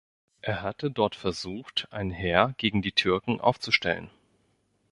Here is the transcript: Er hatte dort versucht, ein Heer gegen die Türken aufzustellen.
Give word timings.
Er 0.41 0.63
hatte 0.63 0.89
dort 0.89 1.13
versucht, 1.15 1.87
ein 1.91 2.09
Heer 2.09 2.55
gegen 2.57 2.81
die 2.81 2.91
Türken 2.91 3.39
aufzustellen. 3.39 4.09